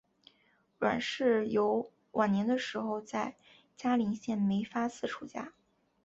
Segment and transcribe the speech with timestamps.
[0.79, 3.35] 阮氏游晚年的时候在
[3.77, 5.53] 嘉林县梅发寺出家。